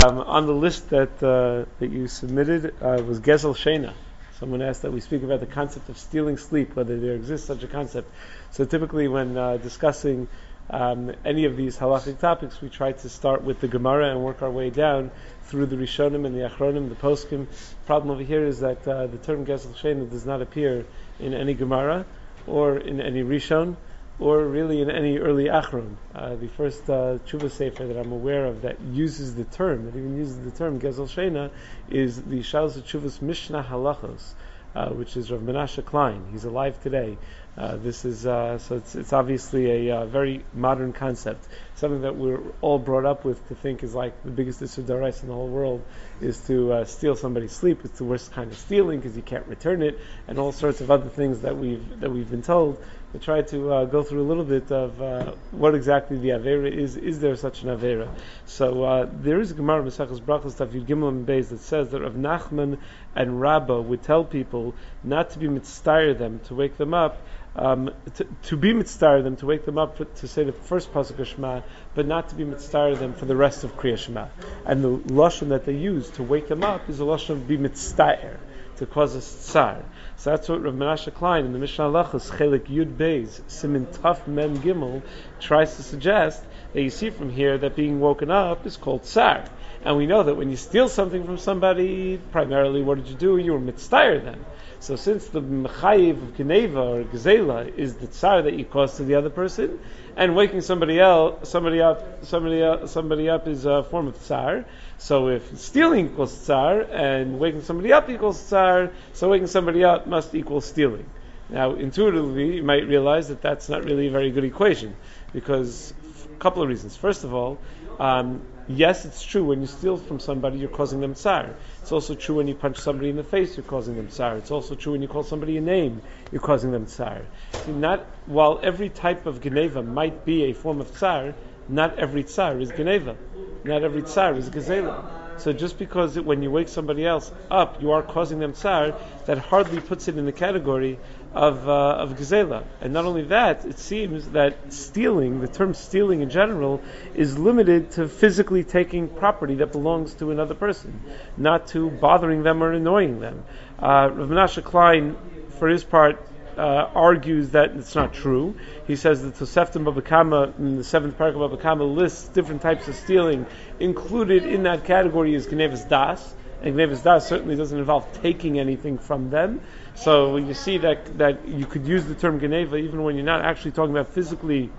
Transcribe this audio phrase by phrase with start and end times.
[0.00, 3.94] Um, on the list that uh, that you submitted uh, was Gezel Sheina.
[4.38, 7.64] Someone asked that we speak about the concept of stealing sleep, whether there exists such
[7.64, 8.08] a concept.
[8.52, 10.28] So typically, when uh, discussing
[10.70, 14.40] um, any of these halachic topics, we try to start with the Gemara and work
[14.40, 15.10] our way down
[15.46, 17.48] through the Rishonim and the Achronim, the Poskim.
[17.48, 20.86] The Problem over here is that uh, the term Gezel Sheina does not appear
[21.18, 22.06] in any Gemara
[22.46, 23.74] or in any Rishon
[24.20, 25.96] or really in any early Achron.
[26.14, 29.96] Uh, the first uh, tshuva sefer that I'm aware of that uses the term, that
[29.96, 31.50] even uses the term Gezel Sheina,
[31.88, 34.34] is the Shalos Tshuvas Mishnah Halachos,
[34.74, 36.26] uh, which is Rav Menashe Klein.
[36.32, 37.16] He's alive today.
[37.56, 42.14] Uh, this is uh, so it's, it's obviously a uh, very modern concept, something that
[42.14, 45.48] we're all brought up with to think is like the biggest issue in the whole
[45.48, 45.82] world
[46.20, 47.84] is to uh, steal somebody's sleep.
[47.84, 50.90] It's the worst kind of stealing because you can't return it, and all sorts of
[50.90, 52.82] other things that we've that we've been told.
[53.12, 56.70] We try to uh, go through a little bit of uh, what exactly the avera
[56.70, 56.96] is.
[56.96, 58.08] Is there such an avera?
[58.44, 62.14] So uh, there is a Gemara Maseches Brachos Tafid Gimel Beis that says that Rav
[62.14, 62.76] Nachman
[63.16, 67.22] and Rabbah would tell people not to be mitzvah them to wake them up.
[67.58, 71.18] Um, to, to, be mitzvah them, to wake them up to say the first pasuk
[71.18, 71.62] of Shema,
[71.96, 74.28] but not to be mitzvah them for the rest of Kriya Shema.
[74.64, 77.56] And the lashon that they use to wake them up is a lashon of be
[77.56, 78.38] mitzvah
[78.76, 79.84] to cause a tsar.
[80.16, 84.26] So that's what Rav Menashe Klein in the Mishnah Halachos Chelik Yud Beis Simin Tuf
[84.28, 85.02] Mem Gimel
[85.40, 86.42] tries to suggest
[86.72, 89.44] that you see from here that being woken up is called tsar.
[89.84, 93.36] And we know that when you steal something from somebody, primarily what did you do?
[93.36, 94.44] You were mitzvah them.
[94.80, 99.04] So since the mechayiv of Geneva or Gezela is the tsar that you cause to
[99.04, 99.80] the other person,
[100.16, 104.64] and waking somebody else, somebody up, somebody up, somebody up is a form of tsar.
[104.98, 110.06] So if stealing equals tsar and waking somebody up equals tsar, so waking somebody up
[110.06, 111.08] must equal stealing.
[111.50, 114.96] Now, intuitively, you might realize that that's not really a very good equation
[115.32, 116.96] because a couple of reasons.
[116.96, 117.58] First of all,
[117.98, 121.54] um, yes, it's true when you steal from somebody, you're causing them tsar.
[121.80, 124.36] It's also true when you punch somebody in the face, you're causing them tsar.
[124.36, 127.22] It's also true when you call somebody a name, you're causing them tsar.
[127.52, 131.34] See, not while every type of geneva might be a form of tsar,
[131.68, 133.16] not every tsar is geneva.
[133.64, 135.27] Not every tsar is gazela.
[135.38, 138.94] So just because it, when you wake somebody else up, you are causing them tsar,
[139.26, 140.98] that hardly puts it in the category
[141.34, 142.64] of uh, of gazela.
[142.80, 146.82] And not only that, it seems that stealing, the term stealing in general,
[147.14, 151.00] is limited to physically taking property that belongs to another person,
[151.36, 153.44] not to bothering them or annoying them.
[153.78, 155.16] Uh, Rav Menashe Klein,
[155.58, 156.27] for his part,
[156.58, 158.56] uh, argues that it's not true.
[158.86, 162.96] He says that Toseftim Babakama, in the seventh paragraph of Babakama, lists different types of
[162.96, 163.46] stealing.
[163.78, 168.98] Included in that category is Gnevas Das, and Gnevas Das certainly doesn't involve taking anything
[168.98, 169.60] from them.
[169.94, 173.44] So you see that, that you could use the term Geneva even when you're not
[173.44, 174.70] actually talking about physically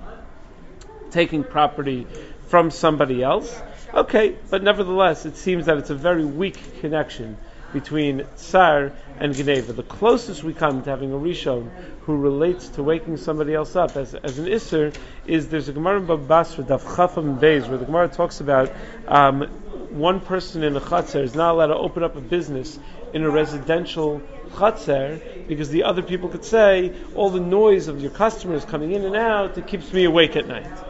[1.11, 2.05] taking property
[2.47, 3.61] from somebody else.
[3.93, 7.37] Okay, but nevertheless, it seems that it's a very weak connection
[7.73, 9.73] between Tsar and Geneva.
[9.73, 11.69] The closest we come to having a Rishon
[12.01, 16.01] who relates to waking somebody else up as, as an Isser is there's a Gemara
[16.01, 18.71] in Basra, Daf Chafam Beis, where the Gemara talks about
[19.07, 19.43] um,
[19.89, 22.79] one person in a Chatzar is not allowed to open up a business
[23.13, 24.21] in a residential
[24.53, 29.03] Chatzar because the other people could say all the noise of your customers coming in
[29.03, 30.88] and out, it keeps me awake at night.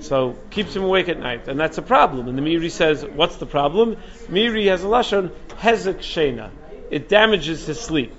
[0.00, 2.28] So keeps him awake at night, and that's a problem.
[2.28, 3.96] And the Meiri says, what's the problem?
[4.28, 6.50] Meiri has a lashon hezek shena.
[6.90, 8.14] It damages his sleep,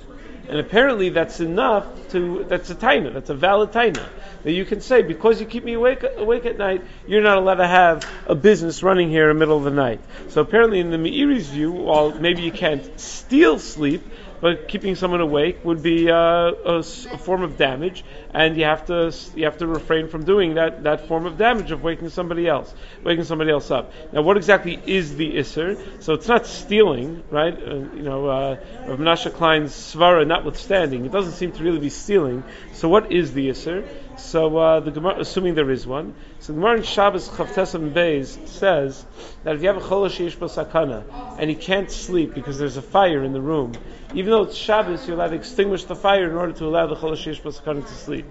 [0.50, 3.14] and apparently that's enough to that's a taina.
[3.14, 4.08] That's a valid taina
[4.44, 7.56] that you can say because you keep me awake awake at night, you're not allowed
[7.56, 10.00] to have a business running here in the middle of the night.
[10.30, 14.04] So apparently, in the Meiri's view, while maybe you can't steal sleep,
[14.40, 18.04] but keeping someone awake would be uh, a, a, form of damage,
[18.34, 21.72] and you have to you have to refrain from doing that, that form of damage
[21.72, 22.74] of waking somebody else,
[23.04, 23.92] waking somebody else up.
[24.14, 26.04] Now, what exactly is the isser?
[26.04, 27.54] So it's not stealing, right?
[27.54, 31.90] Uh, you know, uh, Rav Menashe Klein's svara notwithstanding, it doesn't seem to really be
[31.90, 32.44] stealing.
[32.74, 33.88] So what is the isser?
[34.18, 38.48] So uh, the Gemara, assuming there is one, so the Gemara in Shabbos Chavtesam Beis
[38.48, 39.06] says
[39.44, 41.04] that if you have a cholash sakana
[41.40, 43.74] and he can't sleep because there's a fire in the room,
[44.16, 46.96] even though it's Shabbos, you're allowed to extinguish the fire in order to allow the
[46.96, 48.26] cholash sakana to sleep.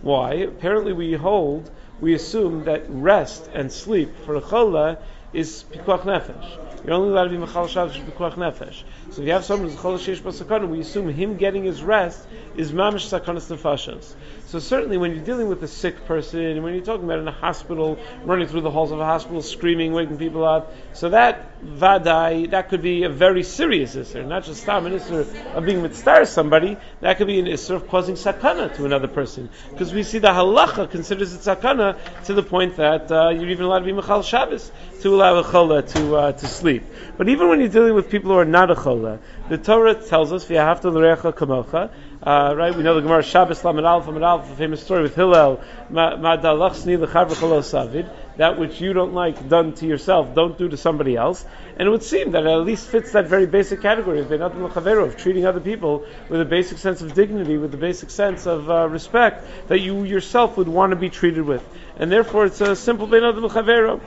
[0.00, 0.34] Why?
[0.34, 1.70] Apparently, we hold,
[2.00, 4.98] we assume that rest and sleep for a chola
[5.32, 6.84] is pikuach nefesh.
[6.84, 8.84] You're only allowed to be mechal shabbos pikuach nefesh.
[9.10, 12.26] So if you have someone who's chol sheish basakana, we assume him getting his rest
[12.56, 14.14] is mamish sakanas nefashos.
[14.46, 17.26] So certainly when you're dealing with a sick person, and when you're talking about in
[17.26, 21.60] a hospital, running through the halls of a hospital, screaming, waking people up, so that
[21.64, 25.82] vadai, that could be a very serious isser, not just stam an isser of being
[25.82, 29.50] mitzvah somebody, that could be an isser of causing sakana to another person.
[29.70, 31.96] Because we see the halacha considers it sakana
[32.26, 34.70] to the point that uh, you're even allowed to be mechal Shabbos.
[35.00, 36.84] to allow a chola to uh, to sleep.
[37.16, 40.32] But even when you're dealing with people who are not a chola, the Torah tells
[40.32, 41.90] us v'yahavta l'recha kamocha.
[42.22, 45.14] Uh, right, we know the Gemara Shabbos Lamed Aleph Lamed Aleph, the famous story with
[45.14, 45.60] Hillel,
[45.90, 51.14] Ma'dalachsni l'chavr savid, that which you don't like done to yourself, don't do to somebody
[51.16, 51.44] else.
[51.76, 54.68] And it would seem that it at least fits that very basic category of Benatim
[54.68, 58.46] l'chavero, of treating other people with a basic sense of dignity, with a basic sense
[58.46, 61.62] of uh, respect that you yourself would want to be treated with.
[61.98, 64.00] And therefore it's a simple Benatim l'chavero.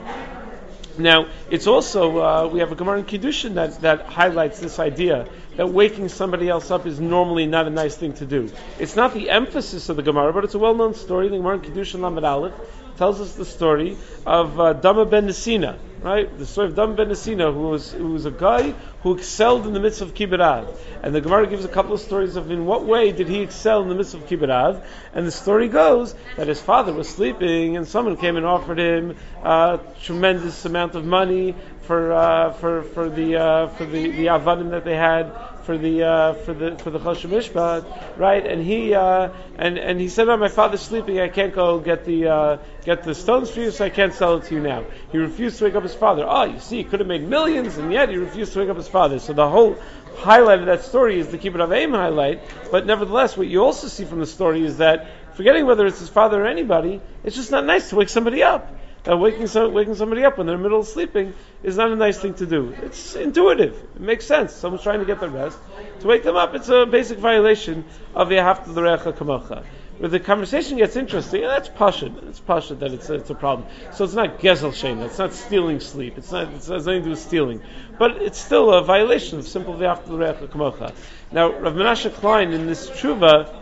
[1.00, 5.26] Now, it's also, uh, we have a Gemara in Kiddushin that, that highlights this idea
[5.56, 8.50] that waking somebody else up is normally not a nice thing to do.
[8.78, 11.28] It's not the emphasis of the Gemara, but it's a well known story.
[11.28, 12.54] The Gemara in Kiddushin Lamed Aleph
[13.00, 16.28] tells us the story of uh, Dama ben Nesina, right?
[16.38, 19.72] The story of Dama ben Nesina, who was, who was a guy who excelled in
[19.72, 20.68] the midst of Kibbud.
[21.02, 23.80] And the Gemara gives a couple of stories of in what way did he excel
[23.80, 24.82] in the midst of Kibbud.
[25.14, 29.16] And the story goes that his father was sleeping and someone came and offered him
[29.42, 31.54] a tremendous amount of money
[31.84, 36.02] for, uh, for, for the, uh, for the, the avadim that they had for the
[36.02, 38.46] uh, for the for the Choshen Mishpat, right?
[38.46, 41.20] And he uh, and and he said, "Oh, my father's sleeping.
[41.20, 44.36] I can't go get the uh, get the stones for you, so I can't sell
[44.36, 46.24] it to you now." He refused to wake up his father.
[46.26, 48.76] Oh, you see, he could have made millions, and yet he refused to wake up
[48.76, 49.18] his father.
[49.18, 49.76] So the whole
[50.16, 52.42] highlight of that story is the Kibbud of Aim highlight.
[52.70, 56.08] But nevertheless, what you also see from the story is that, forgetting whether it's his
[56.08, 58.76] father or anybody, it's just not nice to wake somebody up.
[59.08, 61.32] Uh, waking, so, waking somebody up when they're in the middle of sleeping
[61.62, 62.74] is not a nice thing to do.
[62.82, 63.74] It's intuitive.
[63.96, 64.52] It makes sense.
[64.52, 65.58] Someone's trying to get their rest.
[66.00, 69.64] To wake them up, it's a basic violation of the Recha Kamocha.
[70.00, 72.26] But the conversation gets interesting, and that's pashut.
[72.28, 73.68] It's pashut that it's a, it's a problem.
[73.92, 75.04] So it's not gezel sheina.
[75.04, 76.16] It's not stealing sleep.
[76.16, 76.48] It's not.
[76.48, 77.62] It has nothing to do with stealing.
[77.98, 80.94] But it's still a violation of simple Yahafta the Kamocha.
[81.30, 83.54] Now, Rav Menashe Klein in this tshuva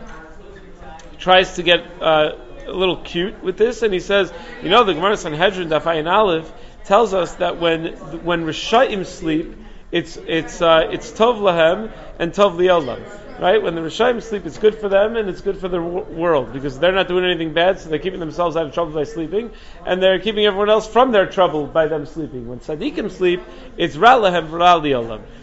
[1.17, 1.83] tries to get.
[2.01, 2.35] Uh,
[2.69, 4.31] a little cute with this, and he says,
[4.63, 6.51] you know, the Gemara Sanhedrin Dafayin Aleph
[6.85, 7.93] tells us that when
[8.23, 9.55] when Rishayim sleep,
[9.91, 13.28] it's it's uh, it's Tov Lahem and Tov Li'olam.
[13.39, 13.63] Right?
[13.63, 16.77] When the Rishayim sleep, it's good for them and it's good for the world because
[16.77, 19.51] they're not doing anything bad, so they're keeping themselves out of trouble by sleeping,
[19.85, 22.49] and they're keeping everyone else from their trouble by them sleeping.
[22.49, 23.41] When Tzaddikim sleep,
[23.77, 24.81] it's Ra Lahem Ra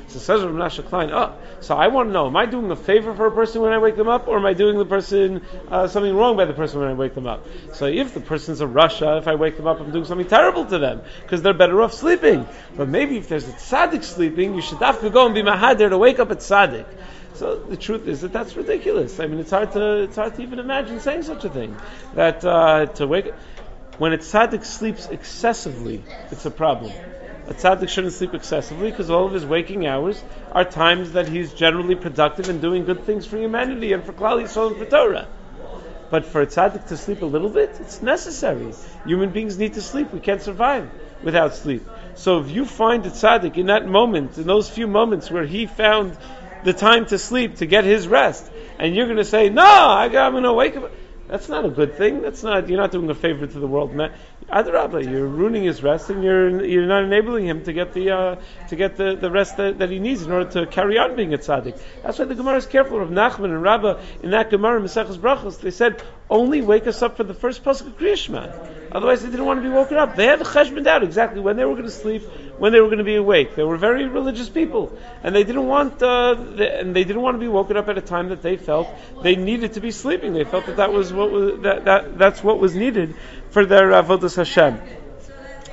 [0.09, 2.77] So says Rav Menashe Klein, oh, so I want to know, am I doing a
[2.77, 5.41] favor for a person when I wake them up, or am I doing the person
[5.71, 7.47] uh, something wrong by the person when I wake them up?
[7.73, 10.67] So if the person's a rasha, if I wake them up, I'm doing something terrible
[10.67, 12.47] to them, because they're better off sleeping.
[12.77, 15.89] But maybe if there's a tzaddik sleeping, you should have to go and be mahadir
[15.89, 16.85] to wake up a tzaddik.
[17.37, 19.21] So the truth is that that's ridiculous.
[19.21, 21.77] I mean, it's hard to it's hard to even imagine saying such a thing.
[22.15, 23.33] That uh, to wake
[23.99, 26.93] when a tzaddik sleeps excessively, it's a problem.
[27.49, 30.23] A tzaddik shouldn't sleep excessively because all of his waking hours
[30.53, 34.43] are times that he's generally productive and doing good things for humanity and for Klal
[34.43, 35.29] Yisrael and for Torah.
[36.11, 38.73] But for a tzaddik to sleep a little bit, it's necessary.
[39.07, 40.13] Human beings need to sleep.
[40.13, 40.91] We can't survive
[41.23, 41.87] without sleep.
[42.15, 45.67] So if you find a tzaddik in that moment, in those few moments where he
[45.67, 46.17] found
[46.65, 50.07] the time to sleep to get his rest, and you're going to say, "No, I,
[50.07, 50.93] am going to wake up."
[51.29, 52.23] That's not a good thing.
[52.23, 52.69] That's not.
[52.69, 53.93] You're not doing a favor to the world.
[54.49, 58.37] Adarabba, you're ruining his rest, and you're you're not enabling him to get the uh,
[58.69, 61.35] to get the, the rest that, that he needs in order to carry on being
[61.35, 61.81] a tzaddik.
[62.05, 65.61] That's why the Gemara is careful of Nachman and Rabbah in that Gemara Maseches Brachos.
[65.61, 68.91] They said only wake us up for the first pasuk of Kriyashma.
[68.93, 70.17] Otherwise, they didn't want to be woken up.
[70.17, 72.23] They had cheshbon out exactly when they were going to sleep,
[72.59, 73.55] when they were going to be awake.
[73.55, 77.35] They were very religious people, and they didn't want uh, the, and they didn't want
[77.35, 78.89] to be woken up at a time that they felt
[79.23, 80.33] they needed to be sleeping.
[80.33, 83.15] They felt that that was what was that, that that's what was needed
[83.51, 84.81] for their avodas Hashem.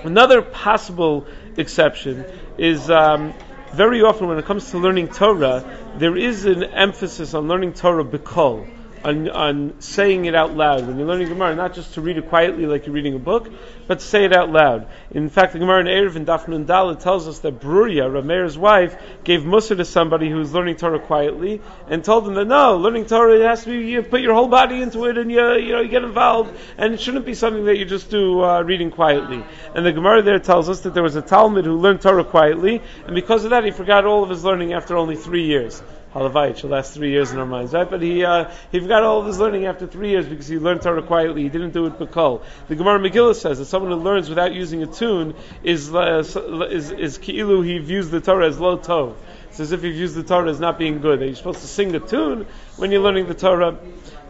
[0.03, 2.25] Another possible exception
[2.57, 3.33] is um,
[3.71, 5.63] very often when it comes to learning Torah,
[5.97, 8.67] there is an emphasis on learning Torah b'kol
[9.03, 10.87] on, on saying it out loud.
[10.87, 13.51] When you're learning Gemara, not just to read it quietly like you're reading a book,
[13.87, 14.87] but to say it out loud.
[15.11, 18.95] In fact, the Gemara in Eruvin Daf Nun Dalet tells us that Bruria, Rameir's wife,
[19.23, 23.05] gave Musa to somebody who was learning Torah quietly and told him that no, learning
[23.05, 25.73] Torah it has to be you put your whole body into it and you you
[25.73, 28.91] know you get involved and it shouldn't be something that you just do uh, reading
[28.91, 29.43] quietly.
[29.75, 32.81] And the Gemara there tells us that there was a Talmud who learned Torah quietly
[33.05, 35.81] and because of that he forgot all of his learning after only three years.
[36.13, 37.89] Halavai, should last three years in our minds, right?
[37.89, 40.83] But he uh, he forgot all of his learning after three years because he learned
[40.83, 41.41] Torah quietly.
[41.41, 42.43] He didn't do it b'kol.
[42.67, 46.23] The Gemara Megillah says that someone who learns without using a tune is uh,
[46.69, 49.15] is is ki'ilu he views the Torah as low tov.
[49.49, 51.19] It's as if he views the Torah as not being good.
[51.19, 52.45] That you're supposed to sing a tune
[52.77, 53.79] when you're learning the Torah.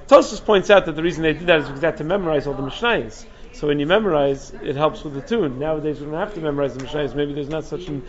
[0.08, 2.48] Tosfos points out that the reason they did that is because they had to memorize
[2.48, 3.26] all the Mishnayos.
[3.54, 5.60] So when you memorize, it helps with the tune.
[5.60, 7.14] Nowadays we don't have to memorize the Mishnayos.
[7.14, 8.04] Maybe there's not such an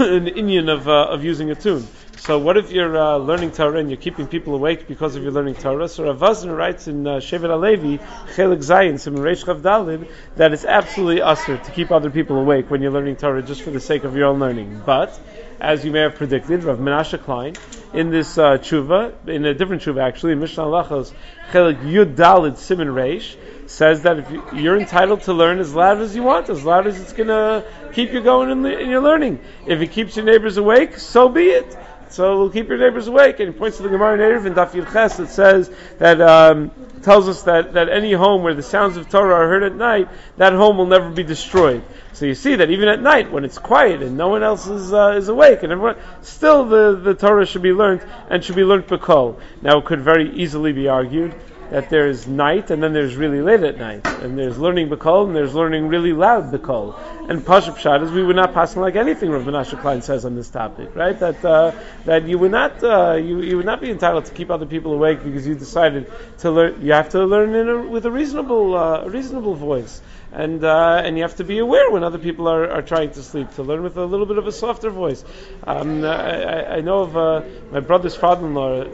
[0.08, 1.86] an Indian of, uh, of using a tune.
[2.16, 5.32] So what if you're uh, learning Torah and you're keeping people awake because of your
[5.32, 5.88] learning Torah?
[5.88, 7.98] So Rav Wosner writes in uh, Shevet HaLevi,
[8.34, 12.80] Chelik Zayin, Simon Reish Chav that it's absolutely assur to keep other people awake when
[12.80, 14.82] you're learning Torah just for the sake of your own learning.
[14.86, 15.18] But,
[15.60, 17.54] as you may have predicted, Rav Menashe Klein,
[17.92, 21.12] in this uh, tshuva, in a different tshuva actually, Mishnah Halachos,
[21.50, 25.98] Chelik Yud Dalid Simon Reish, says that if you, are entitled to learn as loud
[25.98, 29.00] as you want, as loud as it's going to keep you going in, in your
[29.00, 29.40] learning.
[29.66, 31.76] If it keeps your neighbors awake, so be it.
[32.10, 33.40] So we'll keep your neighbors awake.
[33.40, 36.70] And he points to the Gemara Eruvin Daf Ches that says that um,
[37.02, 40.08] tells us that, that any home where the sounds of Torah are heard at night,
[40.36, 41.82] that home will never be destroyed.
[42.12, 44.92] So you see that even at night, when it's quiet and no one else is
[44.92, 48.64] uh, is awake, and everyone still the, the Torah should be learned and should be
[48.64, 49.40] learned bekol.
[49.62, 51.34] Now it could very easily be argued
[51.70, 55.34] that there's night and then there's really late at night, and there's learning bekol and
[55.34, 56.98] there's learning really loud bekol.
[57.28, 60.34] And Pashup Shad is we would not pass like anything Rav Menashe Klein says on
[60.34, 61.18] this topic, right?
[61.18, 61.72] That uh,
[62.04, 64.92] that you would not uh, you you would not be entitled to keep other people
[64.94, 66.84] awake because you decided to learn.
[66.84, 70.00] You have to learn in a, with a reasonable uh, reasonable voice
[70.32, 73.22] and uh, and you have to be aware when other people are, are trying to
[73.22, 75.24] sleep to learn with a little bit of a softer voice.
[75.64, 78.84] Um, I, I, know of uh, my brother's father-in-law, uh,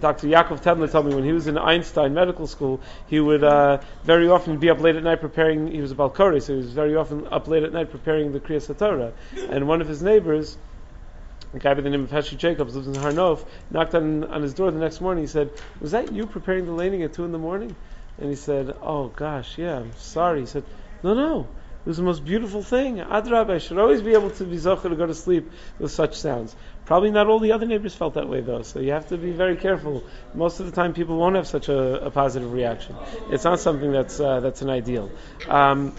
[0.00, 0.26] Dr.
[0.28, 4.28] Yaakov Tendler, told me when he was in Einstein Medical School, he would uh, very
[4.28, 5.68] often be up late at night preparing.
[5.68, 8.40] He was a Balkari, so he was very often up late at night preparing the
[8.40, 9.12] Kriyas Torah.
[9.48, 10.58] And one of his neighbors.
[11.54, 14.40] A guy by the name of Heshi Jacobs lives in Har Nof, knocked on, on
[14.40, 15.24] his door the next morning.
[15.24, 15.50] He said,
[15.82, 17.76] Was that you preparing the laning at 2 in the morning?
[18.18, 20.40] And he said, Oh gosh, yeah, I'm sorry.
[20.40, 20.64] He said,
[21.02, 21.48] No, no,
[21.84, 22.98] it was the most beautiful thing.
[22.98, 26.16] Adrab, I should always be able to be zocher to go to sleep with such
[26.16, 26.54] sounds.
[26.84, 29.32] Probably not all the other neighbors felt that way though, so you have to be
[29.32, 30.04] very careful.
[30.34, 32.96] Most of the time, people won't have such a, a positive reaction.
[33.30, 35.10] It's not something that's uh, that's an ideal.
[35.48, 35.92] Um,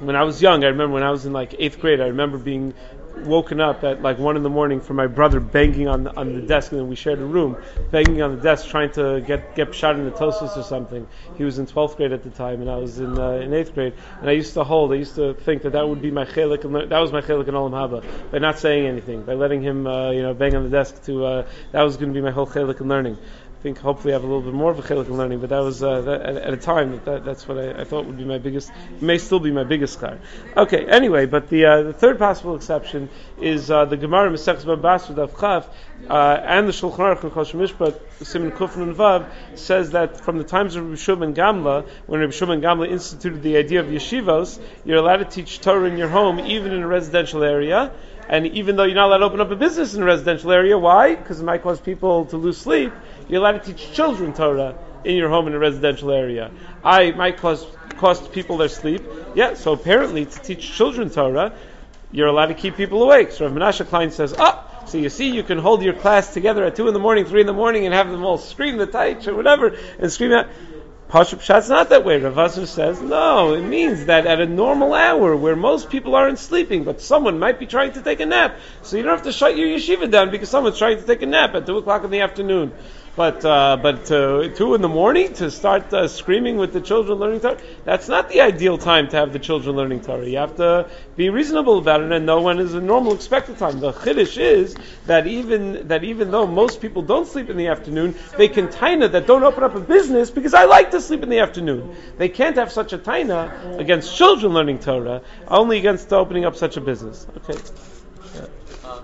[0.00, 2.38] when I was young, I remember when I was in like eighth grade, I remember
[2.38, 2.74] being
[3.18, 6.34] woken up at like one in the morning for my brother banging on the, on
[6.34, 7.56] the desk, and then we shared a room,
[7.90, 11.06] banging on the desk, trying to get get shot in the tosis or something.
[11.36, 13.74] He was in twelfth grade at the time, and I was in uh, in eighth
[13.74, 13.94] grade.
[14.20, 16.64] And I used to hold, I used to think that that would be my chelik,
[16.64, 19.86] and that was my chelik in olam haba by not saying anything, by letting him,
[19.86, 22.30] uh, you know, bang on the desk to uh, that was going to be my
[22.30, 23.18] whole chelik in learning
[23.62, 25.60] think hopefully I have a little bit more of a chelik in learning, but that
[25.60, 28.18] was uh, that, at, at, a time that, that that's what I, I, thought would
[28.18, 30.18] be my biggest, may still be my biggest car.
[30.56, 33.08] Okay, anyway, but the uh, the third possible exception
[33.40, 35.66] is uh, the Gemara Masechus Babasra Dav Chav
[36.10, 40.38] uh, and the Shulchan Aruch and Choshen Mishpat Simon Kufn and Vav says that from
[40.38, 44.58] the times of Rabbi Shimon Gamla, when Rabbi Shimon Gamla instituted the idea of yeshivos,
[44.84, 47.92] you're allowed to teach Torah in your home, even in a residential area.
[48.28, 50.78] And even though you're not allowed to open up a business in a residential area,
[50.78, 51.14] why?
[51.14, 52.92] Because it might cause people to lose sleep.
[53.28, 56.50] You're allowed to teach children Torah in your home in a residential area.
[56.84, 59.02] I might cause cost people their sleep.
[59.34, 61.52] Yeah, so apparently to teach children Torah,
[62.10, 63.32] you're allowed to keep people awake.
[63.32, 66.64] So Rav Menashe Klein says, ah, so you see, you can hold your class together
[66.64, 68.86] at two in the morning, three in the morning, and have them all scream the
[68.86, 70.48] taich or whatever, and scream out.
[71.12, 72.18] Pashup not that way.
[72.18, 76.38] Rav Wosner says, no, it means that at a normal hour where most people aren't
[76.38, 79.32] sleeping, but someone might be trying to take a nap, so you don't have to
[79.32, 82.10] shut your yeshiva down because someone's trying to take a nap at 2 o'clock in
[82.10, 82.72] the afternoon.
[83.14, 87.18] But uh, but uh, two in the morning to start uh, screaming with the children
[87.18, 90.26] learning Torah, that's not the ideal time to have the children learning Torah.
[90.26, 93.80] You have to be reasonable about it and know when is a normal expected time.
[93.80, 98.14] The chiddush is that even that even though most people don't sleep in the afternoon,
[98.38, 101.28] they can taina that don't open up a business because I like to sleep in
[101.28, 101.94] the afternoon.
[102.16, 106.78] They can't have such a taina against children learning Torah, only against opening up such
[106.78, 107.26] a business.
[107.36, 107.60] Okay.